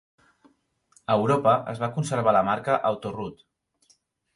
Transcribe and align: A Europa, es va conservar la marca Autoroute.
A 1.11 1.17
Europa, 1.19 1.55
es 1.75 1.85
va 1.85 1.93
conservar 2.01 2.37
la 2.41 2.45
marca 2.51 2.83
Autoroute. 2.95 3.51